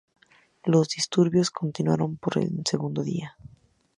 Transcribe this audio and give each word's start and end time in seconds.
Los 0.63 0.87
disturbios 0.89 1.51
continuaron 1.51 2.17
por 2.17 2.39
un 2.39 2.63
segundo 2.65 3.03
día. 3.03 3.37